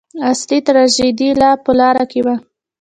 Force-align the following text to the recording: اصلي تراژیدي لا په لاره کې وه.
اصلي 0.31 0.57
تراژیدي 0.67 1.29
لا 1.41 1.51
په 1.63 1.71
لاره 1.79 2.05
کې 2.11 2.19
وه. 2.25 2.35